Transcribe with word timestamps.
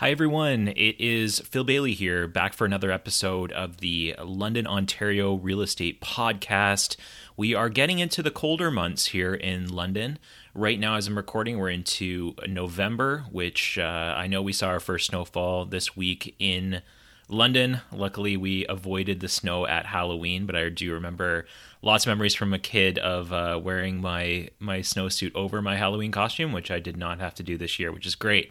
Hi, 0.00 0.10
everyone. 0.12 0.68
It 0.68 0.98
is 0.98 1.40
Phil 1.40 1.62
Bailey 1.62 1.92
here, 1.92 2.26
back 2.26 2.54
for 2.54 2.64
another 2.64 2.90
episode 2.90 3.52
of 3.52 3.80
the 3.82 4.14
London, 4.24 4.66
Ontario 4.66 5.34
Real 5.34 5.60
Estate 5.60 6.00
Podcast. 6.00 6.96
We 7.36 7.54
are 7.54 7.68
getting 7.68 7.98
into 7.98 8.22
the 8.22 8.30
colder 8.30 8.70
months 8.70 9.08
here 9.08 9.34
in 9.34 9.68
London. 9.68 10.18
Right 10.54 10.80
now, 10.80 10.94
as 10.94 11.06
I'm 11.06 11.18
recording, 11.18 11.58
we're 11.58 11.68
into 11.68 12.34
November, 12.48 13.26
which 13.30 13.76
uh, 13.76 14.14
I 14.16 14.26
know 14.26 14.40
we 14.40 14.54
saw 14.54 14.68
our 14.68 14.80
first 14.80 15.08
snowfall 15.08 15.66
this 15.66 15.94
week 15.94 16.34
in 16.38 16.80
London. 17.28 17.82
Luckily, 17.92 18.38
we 18.38 18.64
avoided 18.70 19.20
the 19.20 19.28
snow 19.28 19.66
at 19.66 19.84
Halloween, 19.84 20.46
but 20.46 20.56
I 20.56 20.66
do 20.70 20.94
remember 20.94 21.44
lots 21.82 22.06
of 22.06 22.08
memories 22.08 22.34
from 22.34 22.54
a 22.54 22.58
kid 22.58 22.98
of 22.98 23.34
uh, 23.34 23.60
wearing 23.62 24.00
my 24.00 24.48
my 24.60 24.78
snowsuit 24.78 25.34
over 25.34 25.60
my 25.60 25.76
Halloween 25.76 26.10
costume, 26.10 26.52
which 26.52 26.70
I 26.70 26.80
did 26.80 26.96
not 26.96 27.20
have 27.20 27.34
to 27.34 27.42
do 27.42 27.58
this 27.58 27.78
year, 27.78 27.92
which 27.92 28.06
is 28.06 28.14
great. 28.14 28.50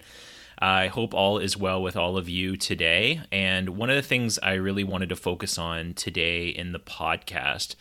I 0.60 0.88
hope 0.88 1.14
all 1.14 1.40
is 1.40 1.56
well 1.56 1.82
with 1.82 1.96
all 1.96 2.18
of 2.18 2.28
you 2.28 2.58
today. 2.58 3.22
And 3.32 3.70
one 3.70 3.90
of 3.90 3.96
the 3.96 4.02
things 4.02 4.38
I 4.40 4.54
really 4.54 4.84
wanted 4.84 5.10
to 5.10 5.16
focus 5.16 5.58
on 5.58 5.94
today 5.94 6.50
in 6.50 6.74
the 6.74 6.80
podcast 6.80 7.76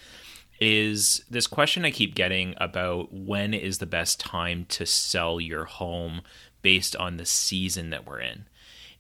is 0.61 1.25
this 1.29 1.47
question 1.47 1.85
I 1.85 1.91
keep 1.91 2.15
getting 2.15 2.55
about 2.59 3.13
when 3.13 3.53
is 3.53 3.79
the 3.79 3.87
best 3.87 4.21
time 4.21 4.65
to 4.71 4.87
sell 4.87 5.41
your 5.41 5.65
home 5.65 6.23
based 6.63 6.95
on 6.97 7.17
the 7.17 7.27
season 7.27 7.91
that 7.91 8.07
we're 8.07 8.21
in. 8.21 8.47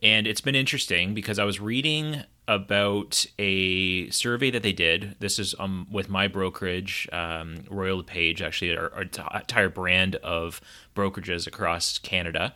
And 0.02 0.26
it's 0.26 0.40
been 0.40 0.54
interesting 0.54 1.14
because 1.14 1.38
I 1.38 1.44
was 1.44 1.60
reading 1.60 2.22
about 2.46 3.26
a 3.38 4.08
survey 4.10 4.50
that 4.50 4.62
they 4.62 4.72
did. 4.72 5.16
This 5.18 5.38
is 5.38 5.54
um, 5.58 5.86
with 5.90 6.08
my 6.08 6.28
brokerage, 6.28 7.08
um, 7.12 7.64
Royal 7.68 7.98
LePage, 7.98 8.40
actually, 8.40 8.76
our, 8.76 8.92
our 8.94 9.02
entire 9.02 9.68
brand 9.68 10.16
of 10.16 10.60
brokerages 10.96 11.46
across 11.46 11.98
Canada. 11.98 12.54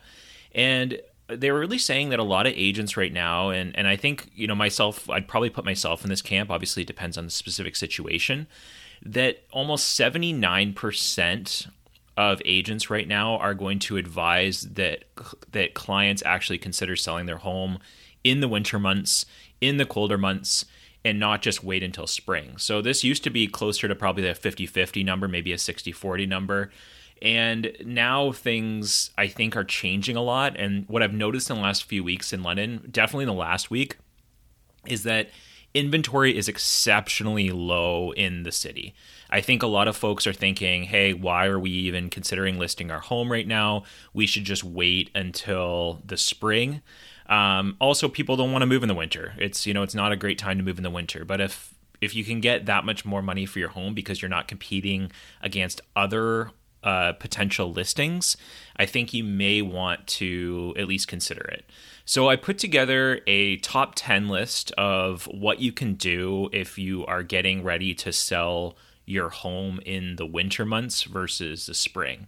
And 0.55 0.99
they 1.35 1.51
were 1.51 1.59
really 1.59 1.77
saying 1.77 2.09
that 2.09 2.19
a 2.19 2.23
lot 2.23 2.47
of 2.47 2.53
agents 2.55 2.97
right 2.97 3.13
now, 3.13 3.49
and 3.49 3.75
and 3.75 3.87
I 3.87 3.95
think 3.95 4.29
you 4.35 4.47
know 4.47 4.55
myself, 4.55 5.09
I'd 5.09 5.27
probably 5.27 5.49
put 5.49 5.65
myself 5.65 6.03
in 6.03 6.09
this 6.09 6.21
camp. 6.21 6.49
Obviously, 6.49 6.83
it 6.83 6.87
depends 6.87 7.17
on 7.17 7.25
the 7.25 7.31
specific 7.31 7.75
situation. 7.75 8.47
That 9.01 9.43
almost 9.51 9.89
seventy 9.91 10.33
nine 10.33 10.73
percent 10.73 11.67
of 12.15 12.41
agents 12.45 12.89
right 12.89 13.07
now 13.07 13.37
are 13.37 13.53
going 13.53 13.79
to 13.79 13.97
advise 13.97 14.61
that 14.61 15.05
that 15.51 15.73
clients 15.73 16.23
actually 16.25 16.57
consider 16.57 16.95
selling 16.95 17.25
their 17.25 17.37
home 17.37 17.79
in 18.23 18.39
the 18.39 18.47
winter 18.47 18.79
months, 18.79 19.25
in 19.61 19.77
the 19.77 19.85
colder 19.85 20.17
months, 20.17 20.65
and 21.03 21.19
not 21.19 21.41
just 21.41 21.63
wait 21.63 21.83
until 21.83 22.07
spring. 22.07 22.57
So 22.57 22.81
this 22.81 23.03
used 23.03 23.23
to 23.23 23.29
be 23.29 23.47
closer 23.47 23.87
to 23.87 23.95
probably 23.95 24.27
a 24.27 24.35
50-50 24.35 25.03
number, 25.03 25.27
maybe 25.27 25.51
a 25.51 25.57
60-40 25.57 26.27
number. 26.27 26.71
And 27.21 27.71
now 27.85 28.31
things 28.31 29.11
I 29.17 29.27
think 29.27 29.55
are 29.55 29.63
changing 29.63 30.15
a 30.15 30.21
lot. 30.21 30.55
And 30.57 30.85
what 30.87 31.01
I've 31.01 31.13
noticed 31.13 31.49
in 31.49 31.55
the 31.55 31.61
last 31.61 31.85
few 31.85 32.03
weeks 32.03 32.33
in 32.33 32.43
London, 32.43 32.87
definitely 32.91 33.23
in 33.23 33.29
the 33.29 33.33
last 33.33 33.71
week, 33.71 33.97
is 34.85 35.03
that 35.03 35.29
inventory 35.73 36.37
is 36.37 36.47
exceptionally 36.47 37.49
low 37.49 38.11
in 38.11 38.43
the 38.43 38.51
city. 38.51 38.93
I 39.29 39.41
think 39.41 39.63
a 39.63 39.67
lot 39.67 39.87
of 39.87 39.97
folks 39.97 40.27
are 40.27 40.33
thinking, 40.33 40.83
hey, 40.83 41.13
why 41.13 41.47
are 41.47 41.59
we 41.59 41.71
even 41.71 42.09
considering 42.09 42.59
listing 42.59 42.91
our 42.91 42.99
home 42.99 43.31
right 43.31 43.47
now? 43.47 43.83
We 44.13 44.27
should 44.27 44.43
just 44.45 44.63
wait 44.63 45.09
until 45.15 46.01
the 46.05 46.17
spring. 46.17 46.81
Um, 47.27 47.77
also, 47.79 48.09
people 48.09 48.35
don't 48.35 48.51
want 48.51 48.61
to 48.61 48.67
move 48.67 48.83
in 48.83 48.89
the 48.89 48.95
winter. 48.95 49.33
It's 49.37 49.65
you 49.65 49.73
know 49.73 49.83
it's 49.83 49.95
not 49.95 50.11
a 50.11 50.17
great 50.17 50.37
time 50.37 50.57
to 50.57 50.63
move 50.63 50.77
in 50.77 50.83
the 50.83 50.89
winter. 50.89 51.25
But 51.25 51.41
if 51.41 51.73
if 52.01 52.13
you 52.15 52.23
can 52.23 52.41
get 52.41 52.65
that 52.65 52.85
much 52.85 53.05
more 53.05 53.21
money 53.21 53.45
for 53.45 53.59
your 53.59 53.69
home 53.69 53.93
because 53.93 54.21
you're 54.21 54.29
not 54.29 54.47
competing 54.47 55.11
against 55.41 55.81
other 55.95 56.51
uh, 56.83 57.13
potential 57.13 57.71
listings, 57.71 58.37
I 58.77 58.85
think 58.85 59.13
you 59.13 59.23
may 59.23 59.61
want 59.61 60.05
to 60.07 60.73
at 60.77 60.87
least 60.87 61.07
consider 61.07 61.41
it. 61.41 61.65
So 62.05 62.29
I 62.29 62.35
put 62.35 62.57
together 62.57 63.21
a 63.27 63.57
top 63.57 63.93
10 63.95 64.27
list 64.27 64.71
of 64.73 65.25
what 65.25 65.59
you 65.59 65.71
can 65.71 65.93
do 65.93 66.49
if 66.51 66.77
you 66.77 67.05
are 67.05 67.23
getting 67.23 67.63
ready 67.63 67.93
to 67.95 68.11
sell 68.11 68.75
your 69.05 69.29
home 69.29 69.79
in 69.85 70.17
the 70.17 70.25
winter 70.25 70.65
months 70.65 71.03
versus 71.03 71.65
the 71.65 71.73
spring. 71.73 72.27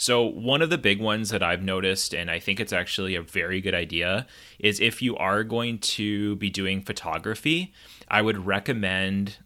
So, 0.00 0.22
one 0.22 0.62
of 0.62 0.70
the 0.70 0.78
big 0.78 1.00
ones 1.00 1.30
that 1.30 1.42
I've 1.42 1.62
noticed, 1.62 2.14
and 2.14 2.30
I 2.30 2.38
think 2.38 2.60
it's 2.60 2.72
actually 2.72 3.16
a 3.16 3.22
very 3.22 3.60
good 3.60 3.74
idea, 3.74 4.28
is 4.60 4.78
if 4.78 5.02
you 5.02 5.16
are 5.16 5.42
going 5.42 5.80
to 5.80 6.36
be 6.36 6.50
doing 6.50 6.82
photography, 6.82 7.72
I 8.06 8.22
would 8.22 8.46
recommend 8.46 9.38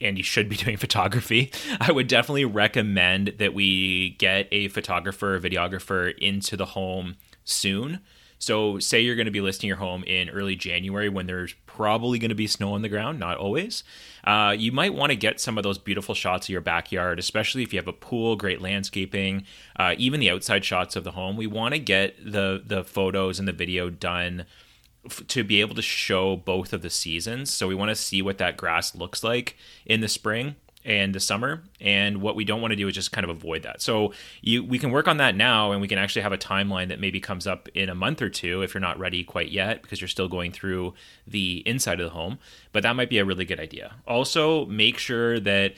and 0.00 0.18
you 0.18 0.24
should 0.24 0.48
be 0.48 0.56
doing 0.64 0.76
photography, 0.76 1.52
I 1.80 1.92
would 1.92 2.08
definitely 2.08 2.44
recommend 2.44 3.34
that 3.38 3.54
we 3.54 4.10
get 4.18 4.48
a 4.52 4.68
photographer, 4.68 5.36
a 5.36 5.40
videographer 5.40 6.16
into 6.18 6.56
the 6.56 6.66
home 6.66 7.16
soon. 7.44 8.00
So, 8.38 8.78
say 8.78 9.00
you're 9.00 9.16
going 9.16 9.24
to 9.24 9.30
be 9.30 9.40
listing 9.40 9.68
your 9.68 9.78
home 9.78 10.04
in 10.04 10.28
early 10.28 10.54
January 10.54 11.08
when 11.08 11.26
there's 11.26 11.54
probably 11.64 12.18
going 12.18 12.28
to 12.28 12.34
be 12.34 12.46
snow 12.46 12.74
on 12.74 12.82
the 12.82 12.90
ground, 12.90 13.18
not 13.18 13.38
always. 13.38 13.84
Uh, 14.22 14.54
you 14.56 14.70
might 14.70 14.92
want 14.92 15.10
to 15.10 15.16
get 15.16 15.40
some 15.40 15.56
of 15.56 15.64
those 15.64 15.78
beautiful 15.78 16.14
shots 16.14 16.46
of 16.46 16.50
your 16.50 16.60
backyard, 16.60 17.18
especially 17.18 17.62
if 17.62 17.72
you 17.72 17.78
have 17.78 17.88
a 17.88 17.92
pool, 17.92 18.36
great 18.36 18.60
landscaping, 18.60 19.44
uh, 19.76 19.94
even 19.96 20.20
the 20.20 20.28
outside 20.28 20.62
shots 20.62 20.94
of 20.94 21.04
the 21.04 21.12
home. 21.12 21.38
We 21.38 21.46
want 21.46 21.72
to 21.72 21.80
get 21.80 22.22
the 22.22 22.62
the 22.62 22.84
photos 22.84 23.38
and 23.38 23.48
the 23.48 23.52
video 23.52 23.88
done 23.88 24.44
to 25.28 25.44
be 25.44 25.60
able 25.60 25.74
to 25.74 25.82
show 25.82 26.36
both 26.36 26.72
of 26.72 26.82
the 26.82 26.90
seasons. 26.90 27.50
So 27.50 27.68
we 27.68 27.74
want 27.74 27.90
to 27.90 27.94
see 27.94 28.22
what 28.22 28.38
that 28.38 28.56
grass 28.56 28.94
looks 28.94 29.22
like 29.22 29.56
in 29.86 30.00
the 30.00 30.08
spring 30.08 30.56
and 30.84 31.14
the 31.14 31.20
summer. 31.20 31.62
And 31.80 32.20
what 32.20 32.36
we 32.36 32.44
don't 32.44 32.60
want 32.60 32.72
to 32.72 32.76
do 32.76 32.86
is 32.86 32.94
just 32.94 33.12
kind 33.12 33.24
of 33.24 33.30
avoid 33.30 33.62
that. 33.62 33.80
So 33.80 34.12
you 34.42 34.62
we 34.62 34.78
can 34.78 34.90
work 34.90 35.08
on 35.08 35.16
that 35.16 35.34
now 35.34 35.72
and 35.72 35.80
we 35.80 35.88
can 35.88 35.98
actually 35.98 36.22
have 36.22 36.32
a 36.32 36.38
timeline 36.38 36.88
that 36.88 37.00
maybe 37.00 37.20
comes 37.20 37.46
up 37.46 37.68
in 37.74 37.88
a 37.88 37.94
month 37.94 38.20
or 38.20 38.28
two 38.28 38.62
if 38.62 38.74
you're 38.74 38.80
not 38.80 38.98
ready 38.98 39.24
quite 39.24 39.50
yet 39.50 39.82
because 39.82 40.00
you're 40.00 40.08
still 40.08 40.28
going 40.28 40.52
through 40.52 40.94
the 41.26 41.62
inside 41.66 42.00
of 42.00 42.04
the 42.04 42.14
home. 42.14 42.38
But 42.72 42.82
that 42.82 42.96
might 42.96 43.10
be 43.10 43.18
a 43.18 43.24
really 43.24 43.44
good 43.44 43.60
idea. 43.60 43.94
Also 44.06 44.66
make 44.66 44.98
sure 44.98 45.40
that 45.40 45.74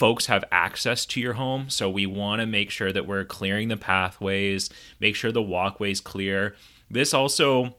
folks 0.00 0.26
have 0.26 0.44
access 0.50 1.06
to 1.06 1.20
your 1.20 1.34
home. 1.34 1.70
So 1.70 1.88
we 1.88 2.06
want 2.06 2.40
to 2.40 2.46
make 2.46 2.70
sure 2.70 2.92
that 2.92 3.06
we're 3.06 3.24
clearing 3.24 3.68
the 3.68 3.76
pathways 3.76 4.70
make 5.00 5.16
sure 5.16 5.32
the 5.32 5.42
walkways 5.42 6.00
clear. 6.00 6.56
This 6.90 7.12
also 7.12 7.76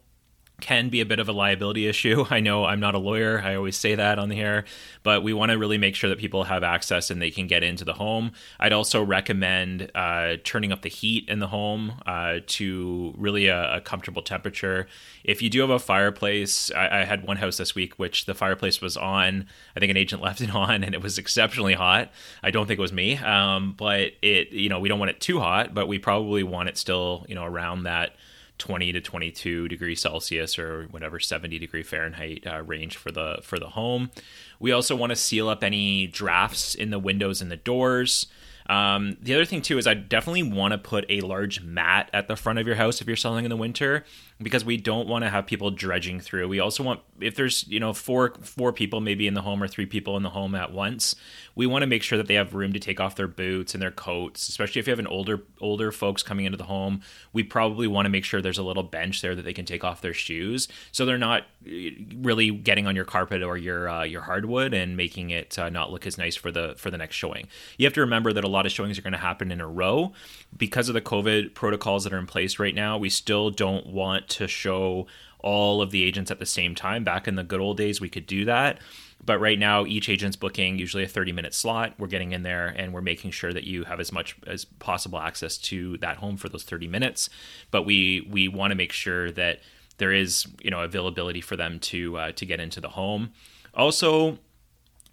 can 0.61 0.89
be 0.89 1.01
a 1.01 1.05
bit 1.05 1.19
of 1.19 1.27
a 1.27 1.31
liability 1.31 1.87
issue. 1.87 2.25
I 2.29 2.39
know 2.39 2.65
I'm 2.65 2.79
not 2.79 2.95
a 2.95 2.99
lawyer. 2.99 3.41
I 3.41 3.55
always 3.55 3.77
say 3.77 3.95
that 3.95 4.19
on 4.19 4.29
the 4.29 4.39
air, 4.39 4.65
but 5.03 5.23
we 5.23 5.33
want 5.33 5.51
to 5.51 5.57
really 5.57 5.77
make 5.77 5.95
sure 5.95 6.09
that 6.09 6.19
people 6.19 6.45
have 6.45 6.63
access 6.63 7.09
and 7.09 7.21
they 7.21 7.31
can 7.31 7.47
get 7.47 7.63
into 7.63 7.85
the 7.85 7.93
home. 7.93 8.31
I'd 8.59 8.73
also 8.73 9.03
recommend 9.03 9.91
uh, 9.95 10.37
turning 10.43 10.71
up 10.71 10.81
the 10.81 10.89
heat 10.89 11.27
in 11.29 11.39
the 11.39 11.47
home 11.47 12.01
uh, 12.05 12.39
to 12.47 13.13
really 13.17 13.47
a, 13.47 13.75
a, 13.75 13.81
comfortable 13.81 14.21
temperature. 14.21 14.87
If 15.23 15.41
you 15.41 15.49
do 15.49 15.61
have 15.61 15.69
a 15.69 15.79
fireplace, 15.79 16.71
I, 16.71 17.01
I, 17.01 17.05
had 17.05 17.27
one 17.27 17.37
house 17.37 17.57
this 17.57 17.75
week 17.75 17.99
which 17.99 18.25
the 18.25 18.33
fireplace 18.33 18.81
was 18.81 18.97
on. 18.97 19.45
I 19.75 19.79
think 19.79 19.91
an 19.91 19.97
agent 19.97 20.21
left 20.23 20.41
it 20.41 20.53
on 20.53 20.83
and 20.83 20.95
it 20.95 21.01
was 21.01 21.17
exceptionally 21.17 21.73
hot. 21.73 22.11
I 22.41 22.51
don't 22.51 22.67
think 22.67 22.79
it 22.79 22.81
was 22.81 22.93
me, 22.93 23.17
um, 23.17 23.75
but 23.77 24.13
it 24.21 24.51
you 24.51 24.69
know 24.69 24.79
we 24.79 24.89
don't 24.89 24.99
want 24.99 25.11
it 25.11 25.19
too 25.19 25.39
hot, 25.39 25.73
but 25.73 25.87
we 25.87 25.99
probably 25.99 26.43
want 26.43 26.69
it 26.69 26.77
still 26.77 27.25
you 27.27 27.35
know 27.35 27.43
around 27.43 27.83
that 27.83 28.15
20 28.57 28.93
to 28.93 29.01
22 29.01 29.67
degrees 29.67 30.01
Celsius 30.01 30.57
or 30.57 30.87
whatever 30.91 31.19
70 31.19 31.59
degree 31.59 31.83
Fahrenheit 31.83 32.45
uh, 32.47 32.61
range 32.63 32.97
for 32.97 33.11
the 33.11 33.39
for 33.41 33.59
the 33.59 33.69
home. 33.69 34.11
We 34.59 34.71
also 34.71 34.95
want 34.95 35.11
to 35.11 35.15
seal 35.15 35.49
up 35.49 35.63
any 35.63 36.07
drafts 36.07 36.75
in 36.75 36.89
the 36.89 36.99
windows 36.99 37.41
and 37.41 37.51
the 37.51 37.57
doors. 37.57 38.27
Um, 38.67 39.17
the 39.21 39.35
other 39.35 39.45
thing 39.45 39.61
too 39.61 39.77
is 39.77 39.85
I 39.85 39.93
definitely 39.93 40.43
want 40.43 40.71
to 40.71 40.77
put 40.77 41.05
a 41.09 41.21
large 41.21 41.61
mat 41.61 42.09
at 42.13 42.27
the 42.27 42.35
front 42.35 42.59
of 42.59 42.65
your 42.65 42.75
house 42.75 43.01
if 43.01 43.07
you're 43.07 43.15
selling 43.15 43.45
in 43.45 43.49
the 43.49 43.57
winter 43.57 44.03
because 44.41 44.65
we 44.65 44.75
don't 44.75 45.07
want 45.07 45.23
to 45.23 45.29
have 45.29 45.45
people 45.45 45.71
dredging 45.71 46.19
through. 46.19 46.47
We 46.47 46.59
also 46.59 46.83
want 46.83 46.99
if 47.19 47.35
there's 47.35 47.65
you 47.67 47.79
know 47.79 47.93
four 47.93 48.33
four 48.41 48.73
people 48.73 48.99
maybe 48.99 49.27
in 49.27 49.33
the 49.33 49.41
home 49.41 49.61
or 49.61 49.67
three 49.67 49.85
people 49.85 50.17
in 50.17 50.23
the 50.23 50.29
home 50.29 50.55
at 50.55 50.73
once, 50.73 51.15
we 51.55 51.65
want 51.65 51.83
to 51.83 51.87
make 51.87 52.03
sure 52.03 52.17
that 52.17 52.27
they 52.27 52.33
have 52.33 52.53
room 52.53 52.73
to 52.73 52.79
take 52.79 52.99
off 52.99 53.15
their 53.15 53.27
boots 53.27 53.73
and 53.73 53.81
their 53.81 53.91
coats, 53.91 54.47
especially 54.49 54.79
if 54.79 54.87
you 54.87 54.91
have 54.91 54.99
an 54.99 55.07
older 55.07 55.43
older 55.61 55.91
folks 55.91 56.23
coming 56.23 56.45
into 56.45 56.57
the 56.57 56.65
home. 56.65 57.01
We 57.33 57.43
probably 57.43 57.87
want 57.87 58.05
to 58.05 58.09
make 58.09 58.25
sure 58.25 58.41
there's 58.41 58.57
a 58.57 58.63
little 58.63 58.83
bench 58.83 59.21
there 59.21 59.35
that 59.35 59.43
they 59.43 59.53
can 59.53 59.65
take 59.65 59.83
off 59.83 60.01
their 60.01 60.13
shoes 60.13 60.67
so 60.91 61.05
they're 61.05 61.17
not 61.17 61.43
eh, 61.67 61.91
really 62.15 62.51
getting 62.51 62.87
on 62.87 62.95
your 62.95 63.05
carpet 63.05 63.41
or 63.41 63.57
your 63.57 63.87
uh, 63.87 64.03
your 64.03 64.21
hardwood 64.21 64.73
and 64.73 64.97
making 64.97 65.29
it 65.29 65.57
uh, 65.57 65.69
not 65.69 65.91
look 65.91 66.05
as 66.05 66.17
nice 66.17 66.35
for 66.35 66.51
the 66.51 66.73
for 66.77 66.91
the 66.91 66.97
next 66.97 67.15
showing. 67.15 67.47
You 67.77 67.85
have 67.85 67.93
to 67.93 68.01
remember 68.01 68.33
that 68.33 68.43
a 68.43 68.49
lot 68.55 68.65
of 68.65 68.71
showings 68.71 68.97
are 68.97 69.01
going 69.01 69.13
to 69.13 69.19
happen 69.19 69.51
in 69.51 69.61
a 69.61 69.67
row 69.67 70.13
because 70.55 70.89
of 70.89 70.93
the 70.93 71.01
COVID 71.01 71.53
protocols 71.53 72.03
that 72.03 72.13
are 72.13 72.19
in 72.19 72.27
place 72.27 72.59
right 72.59 72.75
now. 72.75 72.97
We 72.97 73.09
still 73.09 73.49
don't 73.49 73.87
want 73.87 74.27
to 74.29 74.47
show 74.47 75.07
all 75.39 75.81
of 75.81 75.91
the 75.91 76.03
agents 76.03 76.31
at 76.31 76.39
the 76.39 76.45
same 76.45 76.73
time. 76.73 77.03
Back 77.03 77.27
in 77.27 77.35
the 77.35 77.43
good 77.43 77.59
old 77.59 77.77
days, 77.77 78.01
we 78.01 78.09
could 78.09 78.25
do 78.25 78.45
that. 78.45 78.79
But 79.23 79.39
right 79.39 79.57
now, 79.57 79.85
each 79.85 80.09
agent's 80.09 80.35
booking 80.35 80.77
usually 80.77 81.03
a 81.03 81.07
30 81.07 81.31
minute 81.31 81.53
slot. 81.53 81.93
We're 81.97 82.07
getting 82.07 82.31
in 82.31 82.43
there 82.43 82.67
and 82.67 82.93
we're 82.93 83.01
making 83.01 83.31
sure 83.31 83.53
that 83.53 83.63
you 83.63 83.83
have 83.85 83.99
as 83.99 84.11
much 84.11 84.37
as 84.45 84.65
possible 84.65 85.19
access 85.19 85.57
to 85.59 85.97
that 85.99 86.17
home 86.17 86.37
for 86.37 86.49
those 86.49 86.63
30 86.63 86.87
minutes. 86.87 87.29
But 87.71 87.83
we 87.83 88.27
we 88.29 88.47
want 88.47 88.71
to 88.71 88.75
make 88.75 88.91
sure 88.91 89.31
that 89.31 89.61
there 89.97 90.11
is 90.11 90.47
you 90.61 90.69
know 90.69 90.81
availability 90.81 91.41
for 91.41 91.55
them 91.55 91.79
to 91.79 92.17
uh, 92.17 92.31
to 92.33 92.45
get 92.45 92.59
into 92.59 92.81
the 92.81 92.89
home. 92.89 93.31
Also, 93.73 94.39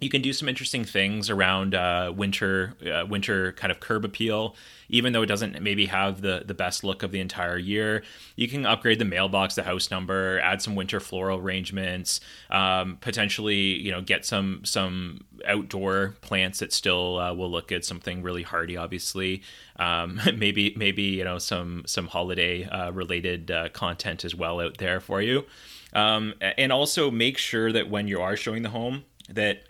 you 0.03 0.11
can 0.11 0.21
do 0.21 0.33
some 0.33 0.49
interesting 0.49 0.85
things 0.85 1.31
around 1.31 1.75
uh, 1.75 2.13
winter 2.15 2.75
uh, 2.85 3.07
winter 3.07 3.53
kind 3.53 3.71
of 3.71 3.81
curb 3.81 4.05
appeal. 4.05 4.57
Even 4.89 5.15
though 5.15 5.23
it 5.23 5.27
doesn't 5.27 5.63
maybe 5.63 5.87
have 5.87 6.21
the 6.21 6.43
the 6.45 6.55
best 6.55 6.85
look 6.85 7.03
of 7.03 7.13
the 7.13 7.21
entire 7.21 7.57
year 7.57 8.03
you 8.37 8.47
can 8.49 8.67
upgrade 8.67 8.99
the 8.99 9.05
mailbox 9.05 9.55
the 9.55 9.63
house 9.63 9.91
number 9.91 10.39
add 10.41 10.61
some 10.61 10.75
winter 10.75 11.01
floral 11.01 11.39
arrangements 11.39 12.21
um, 12.51 12.99
potentially 13.01 13.55
you 13.55 13.91
know 13.91 14.03
get 14.03 14.27
some 14.27 14.61
some 14.65 15.25
outdoor 15.47 16.15
plants 16.21 16.59
that 16.59 16.73
still 16.73 17.19
uh, 17.19 17.33
will 17.33 17.51
look 17.51 17.69
good 17.69 17.85
something 17.85 18.23
really 18.23 18.43
hardy 18.43 18.77
obviously. 18.77 19.43
Um, 19.77 20.21
maybe 20.37 20.75
maybe 20.77 21.03
you 21.03 21.25
know 21.25 21.39
some 21.39 21.85
some 21.87 22.09
holiday 22.09 22.65
uh, 22.65 22.91
related 22.91 23.51
uh, 23.51 23.69
content 23.71 24.25
as 24.25 24.35
well 24.35 24.61
out 24.61 24.79
there 24.79 25.01
for 25.01 25.23
you. 25.23 25.45
Um, 25.95 26.35
and 26.41 26.73
also 26.73 27.11
make 27.11 27.37
sure 27.37 27.71
that 27.71 27.91
when 27.91 28.09
you 28.09 28.21
are 28.23 28.35
showing 28.35 28.63
the 28.63 28.71
home 28.71 29.05
that 29.29 29.65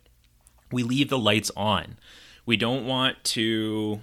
we 0.73 0.83
leave 0.83 1.09
the 1.09 1.19
lights 1.19 1.51
on. 1.57 1.99
We 2.47 2.57
don't 2.57 2.87
want 2.87 3.23
to 3.25 4.01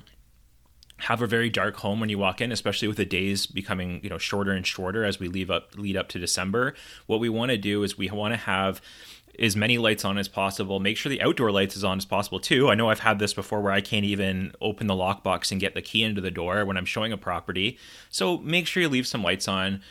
have 0.98 1.22
a 1.22 1.28
very 1.28 1.50
dark 1.50 1.78
home 1.78 2.00
when 2.00 2.10
you 2.10 2.18
walk 2.18 2.42
in, 2.42 2.52
especially 2.52 2.88
with 2.88 2.98
the 2.98 3.06
days 3.06 3.48
becoming 3.48 4.00
you 4.04 4.10
know 4.10 4.18
shorter 4.18 4.52
and 4.52 4.66
shorter 4.66 5.04
as 5.04 5.20
we 5.20 5.28
leave 5.28 5.50
up 5.50 5.78
lead 5.78 5.98
up 5.98 6.10
to 6.10 6.20
December. 6.20 6.74
What 7.08 7.20
we 7.20 7.30
want 7.30 7.52
to 7.52 7.58
do 7.58 7.84
is 7.84 7.98
we 7.98 8.10
want 8.10 8.34
to 8.34 8.40
have 8.40 8.82
as 9.38 9.56
many 9.56 9.78
lights 9.78 10.04
on 10.04 10.18
as 10.18 10.28
possible. 10.28 10.80
Make 10.80 10.98
sure 10.98 11.10
the 11.10 11.22
outdoor 11.22 11.52
lights 11.52 11.78
is 11.78 11.84
on 11.84 11.98
as 11.98 12.06
possible 12.06 12.40
too. 12.40 12.70
I 12.70 12.76
know 12.76 12.90
I've 12.90 13.00
had 13.00 13.20
this 13.20 13.34
before 13.34 13.62
where 13.62 13.72
I 13.72 13.82
can't 13.82 14.06
even 14.06 14.54
open 14.60 14.88
the 14.88 14.94
lockbox 14.94 15.52
and 15.52 15.62
get 15.62 15.74
the 15.74 15.82
key 15.82 16.04
into 16.04 16.22
the 16.22 16.32
door 16.32 16.66
when 16.66 16.76
I'm 16.76 16.86
showing 16.86 17.14
a 17.14 17.18
property. 17.18 17.78
So 18.10 18.38
make 18.40 18.68
sure 18.68 18.84
you 18.84 18.90
leave 18.90 19.08
some 19.08 19.24
lights 19.24 19.48
on. 19.48 19.82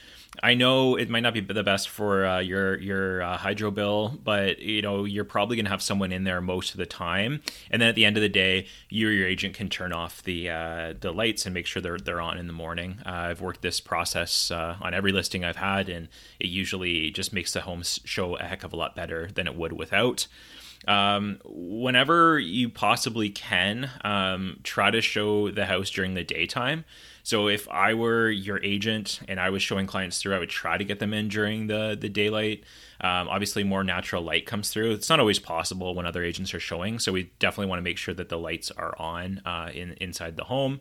I 0.42 0.54
know 0.54 0.96
it 0.96 1.08
might 1.08 1.20
not 1.20 1.34
be 1.34 1.40
the 1.40 1.64
best 1.64 1.88
for 1.88 2.24
uh, 2.24 2.38
your 2.38 2.78
your 2.78 3.22
uh, 3.22 3.36
hydro 3.36 3.70
bill, 3.70 4.18
but 4.22 4.60
you 4.60 4.82
know 4.82 5.04
you're 5.04 5.24
probably 5.24 5.56
going 5.56 5.64
to 5.64 5.70
have 5.70 5.82
someone 5.82 6.12
in 6.12 6.24
there 6.24 6.40
most 6.40 6.72
of 6.72 6.78
the 6.78 6.86
time. 6.86 7.42
And 7.70 7.82
then 7.82 7.88
at 7.88 7.94
the 7.94 8.04
end 8.04 8.16
of 8.16 8.22
the 8.22 8.28
day, 8.28 8.66
you 8.88 9.08
or 9.08 9.10
your 9.10 9.26
agent 9.26 9.54
can 9.54 9.68
turn 9.68 9.92
off 9.92 10.22
the 10.22 10.50
uh, 10.50 10.94
the 11.00 11.12
lights 11.12 11.44
and 11.44 11.54
make 11.54 11.66
sure 11.66 11.82
they're 11.82 11.98
they're 11.98 12.20
on 12.20 12.38
in 12.38 12.46
the 12.46 12.52
morning. 12.52 12.98
Uh, 13.04 13.10
I've 13.10 13.40
worked 13.40 13.62
this 13.62 13.80
process 13.80 14.50
uh, 14.50 14.76
on 14.80 14.94
every 14.94 15.12
listing 15.12 15.44
I've 15.44 15.56
had, 15.56 15.88
and 15.88 16.08
it 16.38 16.48
usually 16.48 17.10
just 17.10 17.32
makes 17.32 17.52
the 17.52 17.62
home 17.62 17.82
show 17.82 18.36
a 18.36 18.44
heck 18.44 18.64
of 18.64 18.72
a 18.72 18.76
lot 18.76 18.94
better 18.94 19.28
than 19.34 19.46
it 19.46 19.56
would 19.56 19.72
without. 19.72 20.26
Um, 20.86 21.40
whenever 21.44 22.38
you 22.38 22.68
possibly 22.68 23.30
can, 23.30 23.90
um, 24.04 24.60
try 24.62 24.90
to 24.90 25.00
show 25.00 25.50
the 25.50 25.66
house 25.66 25.90
during 25.90 26.14
the 26.14 26.22
daytime. 26.22 26.84
So 27.28 27.46
if 27.46 27.68
I 27.68 27.92
were 27.92 28.30
your 28.30 28.58
agent 28.64 29.20
and 29.28 29.38
I 29.38 29.50
was 29.50 29.62
showing 29.62 29.86
clients 29.86 30.16
through, 30.16 30.34
I 30.34 30.38
would 30.38 30.48
try 30.48 30.78
to 30.78 30.84
get 30.84 30.98
them 30.98 31.12
in 31.12 31.28
during 31.28 31.66
the 31.66 31.94
the 32.00 32.08
daylight. 32.08 32.64
Um, 33.00 33.28
obviously, 33.28 33.64
more 33.64 33.84
natural 33.84 34.22
light 34.22 34.46
comes 34.46 34.70
through. 34.70 34.92
It's 34.92 35.08
not 35.08 35.20
always 35.20 35.38
possible 35.38 35.94
when 35.94 36.06
other 36.06 36.24
agents 36.24 36.52
are 36.54 36.60
showing, 36.60 36.98
so 36.98 37.12
we 37.12 37.30
definitely 37.38 37.68
want 37.68 37.78
to 37.78 37.84
make 37.84 37.98
sure 37.98 38.14
that 38.14 38.28
the 38.28 38.38
lights 38.38 38.70
are 38.72 38.94
on 38.98 39.40
uh, 39.44 39.70
in 39.72 39.92
inside 40.00 40.36
the 40.36 40.44
home. 40.44 40.80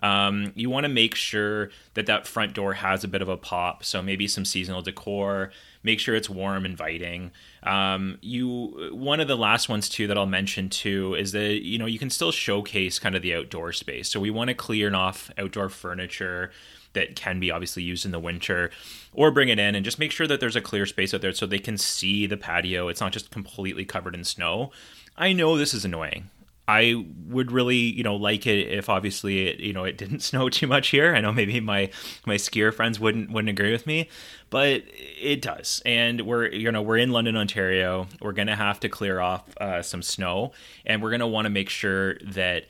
Um, 0.00 0.52
you 0.54 0.68
want 0.68 0.84
to 0.84 0.88
make 0.88 1.14
sure 1.14 1.70
that 1.94 2.06
that 2.06 2.26
front 2.26 2.54
door 2.54 2.74
has 2.74 3.02
a 3.02 3.08
bit 3.08 3.22
of 3.22 3.28
a 3.28 3.36
pop, 3.36 3.84
so 3.84 4.02
maybe 4.02 4.28
some 4.28 4.44
seasonal 4.44 4.82
decor, 4.82 5.50
make 5.82 6.00
sure 6.00 6.14
it's 6.14 6.28
warm, 6.28 6.66
inviting. 6.66 7.30
Um, 7.62 8.18
you 8.20 8.90
one 8.92 9.20
of 9.20 9.28
the 9.28 9.36
last 9.36 9.68
ones 9.68 9.88
too 9.88 10.06
that 10.06 10.18
I'll 10.18 10.26
mention 10.26 10.68
too 10.68 11.14
is 11.14 11.32
that 11.32 11.64
you 11.64 11.78
know 11.78 11.86
you 11.86 11.98
can 11.98 12.10
still 12.10 12.32
showcase 12.32 12.98
kind 12.98 13.16
of 13.16 13.22
the 13.22 13.34
outdoor 13.34 13.72
space. 13.72 14.08
So 14.10 14.20
we 14.20 14.30
want 14.30 14.48
to 14.48 14.54
clear 14.54 14.94
off 14.94 15.30
outdoor 15.38 15.68
furniture 15.68 16.50
that 16.96 17.14
can 17.14 17.38
be 17.38 17.50
obviously 17.50 17.82
used 17.82 18.04
in 18.04 18.10
the 18.10 18.18
winter 18.18 18.70
or 19.12 19.30
bring 19.30 19.48
it 19.48 19.58
in 19.58 19.74
and 19.74 19.84
just 19.84 19.98
make 19.98 20.10
sure 20.10 20.26
that 20.26 20.40
there's 20.40 20.56
a 20.56 20.60
clear 20.60 20.86
space 20.86 21.14
out 21.14 21.20
there 21.20 21.32
so 21.32 21.46
they 21.46 21.58
can 21.58 21.78
see 21.78 22.26
the 22.26 22.36
patio. 22.36 22.88
It's 22.88 23.00
not 23.00 23.12
just 23.12 23.30
completely 23.30 23.84
covered 23.84 24.14
in 24.14 24.24
snow. 24.24 24.72
I 25.16 25.32
know 25.32 25.56
this 25.56 25.72
is 25.72 25.84
annoying. 25.84 26.30
I 26.68 27.06
would 27.28 27.52
really, 27.52 27.76
you 27.76 28.02
know, 28.02 28.16
like 28.16 28.46
it 28.46 28.68
if 28.68 28.88
obviously 28.88 29.46
it, 29.46 29.60
you 29.60 29.72
know, 29.72 29.84
it 29.84 29.96
didn't 29.96 30.20
snow 30.30 30.48
too 30.48 30.66
much 30.66 30.88
here. 30.88 31.14
I 31.14 31.20
know 31.20 31.32
maybe 31.32 31.60
my 31.60 31.90
my 32.26 32.34
skier 32.34 32.74
friends 32.74 32.98
wouldn't 32.98 33.30
wouldn't 33.30 33.50
agree 33.50 33.70
with 33.70 33.86
me, 33.86 34.08
but 34.50 34.82
it 35.20 35.42
does. 35.42 35.80
And 35.86 36.22
we're 36.22 36.48
you 36.48 36.72
know 36.72 36.82
we're 36.82 36.98
in 36.98 37.12
London, 37.12 37.36
Ontario. 37.36 38.08
We're 38.20 38.32
gonna 38.32 38.56
have 38.56 38.80
to 38.80 38.88
clear 38.88 39.20
off 39.20 39.44
uh, 39.58 39.82
some 39.82 40.02
snow, 40.02 40.52
and 40.84 41.02
we're 41.02 41.12
gonna 41.12 41.28
want 41.28 41.44
to 41.44 41.50
make 41.50 41.68
sure 41.68 42.18
that 42.18 42.64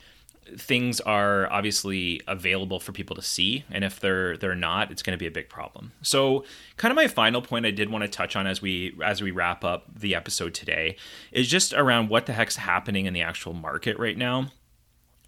things 0.55 0.99
are 1.01 1.51
obviously 1.51 2.21
available 2.27 2.79
for 2.79 2.91
people 2.91 3.15
to 3.15 3.21
see 3.21 3.65
and 3.71 3.83
if 3.83 3.99
they're 3.99 4.37
they're 4.37 4.55
not 4.55 4.91
it's 4.91 5.01
going 5.01 5.13
to 5.13 5.17
be 5.17 5.27
a 5.27 5.31
big 5.31 5.49
problem. 5.49 5.91
So 6.01 6.45
kind 6.77 6.91
of 6.91 6.95
my 6.95 7.07
final 7.07 7.41
point 7.41 7.65
i 7.65 7.71
did 7.71 7.89
want 7.89 8.03
to 8.03 8.07
touch 8.07 8.35
on 8.35 8.47
as 8.47 8.61
we 8.61 8.97
as 9.03 9.21
we 9.21 9.31
wrap 9.31 9.63
up 9.63 9.85
the 9.93 10.15
episode 10.15 10.53
today 10.53 10.95
is 11.31 11.47
just 11.47 11.73
around 11.73 12.09
what 12.09 12.25
the 12.25 12.33
heck's 12.33 12.57
happening 12.57 13.05
in 13.05 13.13
the 13.13 13.21
actual 13.21 13.53
market 13.53 13.97
right 13.99 14.17
now. 14.17 14.47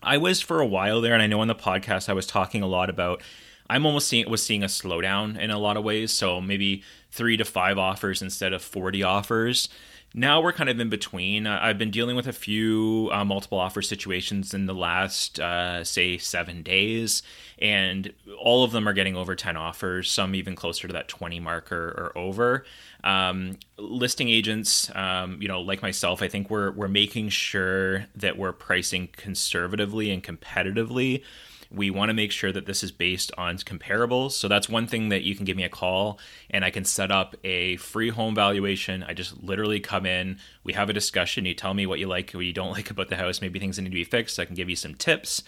I 0.01 0.18
was 0.18 0.39
for 0.39 0.62
a 0.62 0.66
while 0.66 1.01
there 1.01 1.13
and 1.13 1.21
i 1.21 1.27
know 1.27 1.42
on 1.42 1.48
the 1.48 1.56
podcast 1.56 2.07
i 2.10 2.13
was 2.13 2.25
talking 2.25 2.62
a 2.62 2.68
lot 2.68 2.89
about 2.89 3.21
i'm 3.69 3.86
almost 3.86 4.07
seeing 4.07 4.30
was 4.30 4.44
seeing 4.44 4.63
a 4.63 4.68
slowdown 4.68 5.38
in 5.38 5.51
a 5.51 5.60
lot 5.60 5.77
of 5.77 5.83
ways. 5.83 6.12
So 6.12 6.39
maybe 6.39 6.83
three 7.12 7.38
to 7.38 7.45
five 7.45 7.77
offers 7.77 8.21
instead 8.21 8.54
of 8.54 8.62
40 8.62 9.04
offers 9.04 9.69
now 10.13 10.41
we're 10.41 10.53
kind 10.53 10.69
of 10.69 10.79
in 10.79 10.89
between. 10.89 11.45
I've 11.45 11.77
been 11.77 11.91
dealing 11.91 12.15
with 12.15 12.27
a 12.27 12.33
few 12.33 13.09
uh, 13.11 13.23
multiple 13.23 13.59
offer 13.59 13.81
situations 13.81 14.53
in 14.53 14.65
the 14.65 14.73
last, 14.73 15.39
uh, 15.39 15.83
say, 15.83 16.17
seven 16.17 16.63
days, 16.63 17.21
and 17.59 18.11
all 18.41 18.63
of 18.63 18.71
them 18.71 18.88
are 18.88 18.94
getting 18.94 19.15
over 19.15 19.35
10 19.35 19.56
offers, 19.56 20.09
some 20.09 20.33
even 20.33 20.56
closer 20.56 20.88
to 20.88 20.94
that 20.94 21.09
20 21.09 21.39
marker 21.39 21.89
or 21.89 22.17
over. 22.17 22.65
Um, 23.03 23.57
listing 23.77 24.29
agents, 24.29 24.94
um, 24.95 25.39
you 25.41 25.47
know, 25.47 25.61
like 25.61 25.81
myself, 25.83 26.23
I 26.23 26.27
think 26.27 26.50
we're, 26.50 26.71
we're 26.71 26.88
making 26.88 27.29
sure 27.29 28.07
that 28.15 28.38
we're 28.38 28.53
pricing 28.53 29.09
conservatively 29.15 30.09
and 30.09 30.23
competitively 30.23 31.23
we 31.71 31.92
want 31.92 32.10
to 32.10 32.13
make 32.13 32.31
sure 32.31 32.51
that 32.51 32.66
this 32.66 32.83
is 32.83 32.92
based 32.92 33.31
on 33.38 33.57
comparables. 33.57 34.31
So 34.31 34.48
that's 34.48 34.68
one 34.68 34.88
thing 34.88 35.10
that 35.10 35.24
you 35.24 35.36
can 35.36 35.45
give 35.45 35.56
me 35.56 35.63
a 35.63 35.69
call 35.69 36.19
and 36.50 36.66
I 36.66 36.71
can 36.71 36.83
set 36.83 37.12
up 37.12 37.36
a 37.44 37.75
free 37.77 38.10
home 38.10 38.33
valuation. 38.33 39.04
I 39.04 39.13
just 39.13 39.44
literally 39.44 39.80
come 39.80 40.06
in, 40.06 40.39
we 40.63 40.74
have 40.74 40.89
a 40.89 40.94
discussion, 40.94 41.45
you 41.45 41.54
tell 41.54 41.74
me 41.74 41.86
what 41.86 42.00
you 42.00 42.07
like, 42.07 42.31
what 42.31 42.45
you 42.45 42.54
don't 42.54 42.71
like 42.74 42.89
about 42.89 43.10
the 43.10 43.16
house, 43.16 43.42
maybe 43.42 43.60
things 43.60 43.75
that 43.75 43.83
need 43.83 43.89
to 43.89 43.95
be 43.95 44.04
fixed. 44.04 44.39
I 44.39 44.45
can 44.45 44.56
give 44.56 44.69
you 44.69 44.75
some 44.75 44.95
tips. 44.95 45.44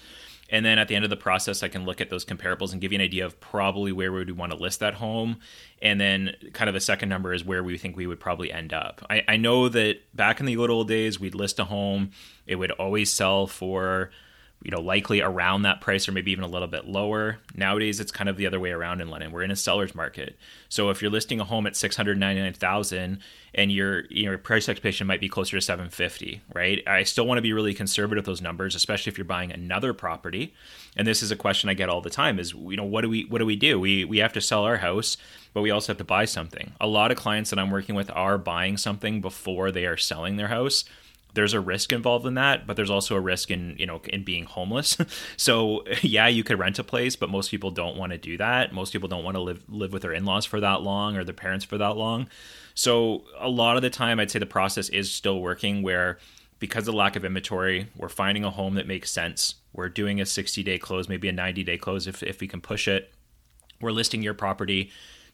And 0.51 0.65
then 0.65 0.77
at 0.77 0.89
the 0.89 0.95
end 0.95 1.05
of 1.05 1.09
the 1.09 1.17
process, 1.17 1.63
I 1.63 1.69
can 1.69 1.85
look 1.85 2.01
at 2.01 2.09
those 2.09 2.25
comparables 2.25 2.73
and 2.73 2.81
give 2.81 2.91
you 2.91 2.97
an 2.97 3.03
idea 3.05 3.25
of 3.25 3.39
probably 3.39 3.93
where 3.93 4.11
would 4.11 4.27
we 4.27 4.33
would 4.33 4.37
want 4.37 4.51
to 4.51 4.57
list 4.57 4.81
that 4.81 4.95
home. 4.95 5.37
And 5.81 5.99
then, 5.99 6.35
kind 6.51 6.67
of 6.67 6.73
the 6.73 6.81
second 6.81 7.07
number 7.07 7.33
is 7.33 7.45
where 7.45 7.63
we 7.63 7.77
think 7.77 7.95
we 7.95 8.05
would 8.05 8.19
probably 8.19 8.51
end 8.51 8.73
up. 8.73 9.01
I, 9.09 9.23
I 9.29 9.37
know 9.37 9.69
that 9.69 9.99
back 10.13 10.41
in 10.41 10.45
the 10.45 10.55
good 10.55 10.69
old 10.69 10.89
days, 10.89 11.21
we'd 11.21 11.35
list 11.35 11.57
a 11.59 11.63
home, 11.63 12.11
it 12.45 12.55
would 12.55 12.71
always 12.71 13.13
sell 13.13 13.47
for 13.47 14.11
you 14.63 14.71
know, 14.71 14.79
likely 14.79 15.21
around 15.21 15.63
that 15.63 15.81
price 15.81 16.07
or 16.07 16.11
maybe 16.11 16.31
even 16.31 16.43
a 16.43 16.47
little 16.47 16.67
bit 16.67 16.87
lower. 16.87 17.39
Nowadays, 17.55 17.99
it's 17.99 18.11
kind 18.11 18.29
of 18.29 18.37
the 18.37 18.45
other 18.45 18.59
way 18.59 18.71
around 18.71 19.01
in 19.01 19.09
London. 19.09 19.31
We're 19.31 19.43
in 19.43 19.51
a 19.51 19.55
seller's 19.55 19.95
market. 19.95 20.37
So 20.69 20.89
if 20.89 21.01
you're 21.01 21.11
listing 21.11 21.39
a 21.39 21.43
home 21.43 21.65
at 21.65 21.75
699,000 21.75 23.19
and 23.53 23.71
your 23.71 24.05
your 24.05 24.37
price 24.37 24.69
expectation 24.69 25.07
might 25.07 25.19
be 25.19 25.27
closer 25.27 25.57
to 25.57 25.61
750, 25.61 26.41
right? 26.53 26.81
I 26.87 27.03
still 27.03 27.25
want 27.25 27.39
to 27.39 27.41
be 27.41 27.53
really 27.53 27.73
conservative 27.73 28.21
with 28.21 28.27
those 28.27 28.41
numbers, 28.41 28.75
especially 28.75 29.11
if 29.11 29.17
you're 29.17 29.25
buying 29.25 29.51
another 29.51 29.93
property. 29.93 30.53
And 30.95 31.07
this 31.07 31.23
is 31.23 31.31
a 31.31 31.35
question 31.35 31.69
I 31.69 31.73
get 31.73 31.89
all 31.89 32.01
the 32.01 32.09
time 32.09 32.39
is, 32.39 32.53
you 32.53 32.77
know, 32.77 32.85
what 32.85 33.01
do 33.01 33.09
we 33.09 33.23
what 33.25 33.39
do 33.39 33.45
we 33.45 33.55
do? 33.55 33.79
We 33.79 34.05
we 34.05 34.19
have 34.19 34.33
to 34.33 34.41
sell 34.41 34.63
our 34.63 34.77
house, 34.77 35.17
but 35.53 35.61
we 35.61 35.71
also 35.71 35.91
have 35.91 35.97
to 35.97 36.03
buy 36.03 36.25
something. 36.25 36.73
A 36.79 36.87
lot 36.87 37.11
of 37.11 37.17
clients 37.17 37.49
that 37.49 37.59
I'm 37.59 37.71
working 37.71 37.95
with 37.95 38.11
are 38.11 38.37
buying 38.37 38.77
something 38.77 39.21
before 39.21 39.71
they 39.71 39.85
are 39.85 39.97
selling 39.97 40.37
their 40.37 40.49
house 40.49 40.85
there's 41.33 41.53
a 41.53 41.59
risk 41.59 41.93
involved 41.93 42.25
in 42.25 42.33
that, 42.35 42.67
but 42.67 42.75
there's 42.75 42.89
also 42.89 43.15
a 43.15 43.19
risk 43.19 43.51
in 43.51 43.75
you 43.77 43.85
know 43.85 44.01
in 44.05 44.23
being 44.23 44.45
homeless. 44.45 44.97
so 45.37 45.83
yeah, 46.01 46.27
you 46.27 46.43
could 46.43 46.59
rent 46.59 46.79
a 46.79 46.83
place, 46.83 47.15
but 47.15 47.29
most 47.29 47.51
people 47.51 47.71
don't 47.71 47.97
want 47.97 48.11
to 48.11 48.17
do 48.17 48.37
that. 48.37 48.73
Most 48.73 48.93
people 48.93 49.09
don't 49.09 49.23
want 49.23 49.35
to 49.35 49.41
live 49.41 49.63
live 49.69 49.93
with 49.93 50.01
their 50.01 50.13
in-laws 50.13 50.45
for 50.45 50.59
that 50.59 50.81
long 50.81 51.15
or 51.15 51.23
their 51.23 51.33
parents 51.33 51.65
for 51.65 51.77
that 51.77 51.97
long. 51.97 52.27
So 52.73 53.23
a 53.39 53.49
lot 53.49 53.75
of 53.75 53.81
the 53.81 53.89
time, 53.89 54.19
I'd 54.19 54.31
say 54.31 54.39
the 54.39 54.45
process 54.45 54.89
is 54.89 55.11
still 55.11 55.41
working 55.41 55.81
where 55.81 56.17
because 56.59 56.87
of 56.87 56.93
lack 56.93 57.15
of 57.15 57.25
inventory, 57.25 57.87
we're 57.97 58.07
finding 58.07 58.43
a 58.45 58.51
home 58.51 58.75
that 58.75 58.87
makes 58.87 59.11
sense. 59.11 59.55
We're 59.73 59.89
doing 59.89 60.21
a 60.21 60.25
60 60.25 60.61
day 60.63 60.77
close, 60.77 61.09
maybe 61.09 61.27
a 61.27 61.33
90 61.33 61.63
day 61.63 61.77
close 61.77 62.07
if, 62.07 62.21
if 62.23 62.39
we 62.39 62.47
can 62.47 62.61
push 62.61 62.87
it. 62.87 63.11
We're 63.81 63.91
listing 63.91 64.21
your 64.21 64.35
property 64.35 64.91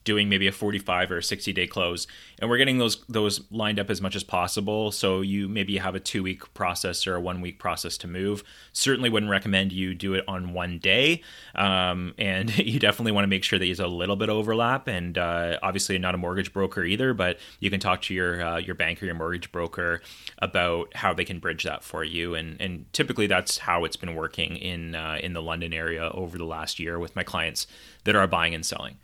doing 0.08 0.30
maybe 0.30 0.48
a 0.48 0.54
45 0.54 1.12
or 1.12 1.18
a 1.18 1.24
60 1.24 1.52
day 1.52 1.68
close 1.68 2.08
and 2.40 2.50
we're 2.50 2.58
getting 2.58 2.78
those 2.78 3.04
those 3.10 3.42
lined 3.52 3.78
up 3.78 3.90
as 3.90 4.00
much 4.00 4.16
as 4.16 4.24
possible. 4.24 4.92
So 4.92 5.20
you 5.20 5.50
maybe 5.50 5.78
have 5.78 5.96
a 5.96 6.00
two 6.00 6.24
week 6.24 6.54
process 6.54 7.06
or 7.06 7.16
a 7.16 7.22
one 7.22 7.42
week 7.42 7.60
process 7.60 7.98
to 8.00 8.08
move. 8.08 8.42
Certainly 8.72 9.10
wouldn't 9.10 9.30
recommend 9.30 9.74
you 9.74 9.94
do 9.94 10.14
it 10.14 10.24
on 10.28 10.54
one 10.54 10.80
day. 10.80 11.24
Um, 11.56 12.14
and 12.18 12.58
you 12.58 12.80
definitely 12.80 13.12
want 13.12 13.24
to 13.24 13.28
make 13.28 13.44
sure 13.44 13.60
that 13.60 13.66
there's 13.66 13.82
a 13.82 13.88
little 13.88 14.16
bit 14.16 14.30
of 14.30 14.38
overlap 14.38 14.88
and 14.88 15.18
uh, 15.18 15.58
obviously 15.62 15.98
not 15.98 16.16
a 16.16 16.18
mortgage 16.18 16.54
broker 16.54 16.84
either 16.84 17.14
but 17.14 17.38
you 17.60 17.70
can 17.70 17.82
talk 17.82 18.02
to 18.04 18.14
your 18.14 18.42
uh, 18.42 18.58
your 18.58 18.76
bank 18.76 19.04
or 19.04 19.06
your 19.06 19.16
mortgage 19.16 19.52
broker 19.52 20.02
about 20.40 20.96
how 20.96 21.14
they 21.14 21.26
can 21.26 21.40
bridge 21.40 21.64
that 21.64 21.84
for 21.84 22.04
you. 22.04 22.34
And 22.34 22.62
and 22.62 22.86
typically 22.94 23.28
that's 23.28 23.58
how 23.58 23.84
it's 23.84 23.98
been 23.98 24.16
working 24.16 24.56
in 24.56 24.96
uh, 24.96 25.18
in 25.22 25.34
the 25.34 25.42
London 25.42 25.74
area 25.74 26.10
over 26.14 26.38
the 26.38 26.46
last 26.46 26.80
year 26.80 26.98
with 26.98 27.14
my 27.16 27.24
clients 27.24 27.68
that 28.06 28.16
are 28.16 28.28
buying 28.28 28.56
and 28.56 28.66
selling 28.66 28.98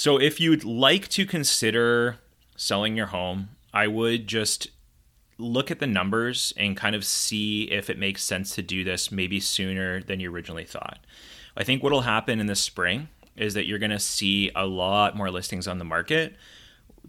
so 0.00 0.18
if 0.18 0.40
you'd 0.40 0.64
like 0.64 1.08
to 1.08 1.26
consider 1.26 2.16
selling 2.56 2.96
your 2.96 3.08
home, 3.08 3.50
I 3.74 3.86
would 3.86 4.26
just 4.26 4.68
look 5.36 5.70
at 5.70 5.78
the 5.78 5.86
numbers 5.86 6.54
and 6.56 6.74
kind 6.74 6.96
of 6.96 7.04
see 7.04 7.64
if 7.64 7.90
it 7.90 7.98
makes 7.98 8.22
sense 8.22 8.54
to 8.54 8.62
do 8.62 8.82
this 8.82 9.12
maybe 9.12 9.40
sooner 9.40 10.02
than 10.02 10.18
you 10.18 10.32
originally 10.32 10.64
thought. 10.64 11.00
I 11.54 11.64
think 11.64 11.82
what 11.82 11.92
will 11.92 12.00
happen 12.00 12.40
in 12.40 12.46
the 12.46 12.56
spring 12.56 13.08
is 13.36 13.52
that 13.52 13.66
you're 13.66 13.78
going 13.78 13.90
to 13.90 13.98
see 13.98 14.50
a 14.56 14.64
lot 14.64 15.18
more 15.18 15.30
listings 15.30 15.68
on 15.68 15.76
the 15.76 15.84
market. 15.84 16.34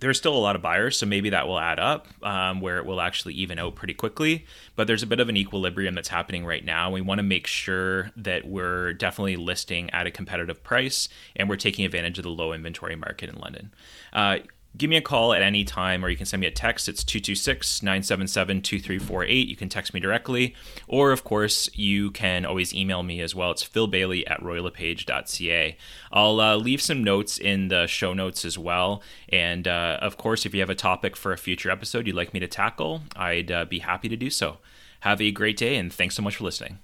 There's 0.02 0.18
still 0.18 0.36
a 0.36 0.40
lot 0.40 0.56
of 0.56 0.62
buyers, 0.62 0.98
so 0.98 1.06
maybe 1.06 1.30
that 1.30 1.48
will 1.48 1.60
add 1.60 1.80
up 1.80 2.08
um, 2.24 2.60
where 2.60 2.78
it 2.80 2.86
will 2.86 3.00
actually 3.00 3.36
even 3.36 3.60
out 3.60 3.76
pretty 3.76 3.94
quickly. 3.94 4.46
But 4.76 4.88
there's 4.88 5.04
a 5.04 5.08
bit 5.08 5.20
of 5.20 5.30
an 5.30 5.38
equilibrium 5.38 5.96
that's 5.96 6.10
happening 6.10 6.44
right 6.44 6.66
now. 6.66 6.92
We 6.92 7.02
want 7.02 7.20
to 7.20 7.24
make 7.24 7.48
sure 7.48 8.12
that 8.18 8.46
we're 8.46 8.94
definitely 8.94 9.38
listing 9.38 9.90
at 9.92 10.08
a 10.08 10.12
competitive 10.12 10.64
price 10.64 11.08
and 11.36 11.48
we're 11.48 11.56
taking 11.56 11.86
advantage 11.86 12.18
of 12.18 12.24
the 12.24 12.32
low 12.32 12.52
inventory 12.52 12.96
market 12.96 13.30
in 13.30 13.36
London. 13.36 13.74
Uh, 14.12 14.40
give 14.78 14.90
me 14.90 14.98
a 14.98 15.02
call 15.02 15.34
at 15.34 15.42
any 15.42 15.64
time 15.64 16.04
or 16.04 16.10
you 16.10 16.18
can 16.18 16.26
send 16.26 16.42
me 16.42 16.48
a 16.48 16.52
text. 16.52 16.90
It's 16.90 17.04
226-977-2348 17.04 19.48
you 19.48 19.56
can 19.56 19.70
text 19.70 19.94
me 19.94 20.00
directly. 20.00 20.56
Or 20.88 21.12
of 21.12 21.24
course 21.24 21.70
you 21.76 22.10
can 22.12 22.46
always 22.46 22.74
email 22.74 23.04
me 23.04 23.22
as 23.22 23.36
well. 23.36 23.52
It's 23.52 23.64
phil 23.64 23.88
bailey 23.88 24.26
at 24.28 24.42
royallepage.ca 24.42 25.78
i'll 26.12 26.42
uh, 26.42 26.56
leave 26.56 26.82
some 26.82 27.04
notes 27.04 27.38
in 27.38 27.68
the 27.68 27.86
show 27.88 28.14
notes 28.14 28.46
as 28.46 28.58
well. 28.58 29.04
And 29.30 29.68
uh, 29.68 30.00
of 30.02 30.18
course 30.18 30.46
if 30.46 30.54
you 30.54 30.62
have 30.62 30.70
a 30.70 30.76
topic 30.76 31.16
for 31.16 31.32
a 31.32 31.38
future 31.38 31.70
episode 31.70 32.08
you'd 32.08 32.16
like 32.16 32.34
me 32.34 32.40
to 32.40 32.48
tackle 32.48 33.02
i'd 33.16 33.52
uh, 33.52 33.66
be 33.66 33.80
happy 33.80 34.10
to 34.10 34.16
do 34.16 34.30
so. 34.30 34.58
Have 35.02 35.22
a 35.22 35.32
great 35.32 35.58
day 35.58 35.78
and 35.78 35.92
thanks 35.92 36.16
so 36.16 36.22
much 36.22 36.38
for 36.38 36.44
listening 36.44 36.78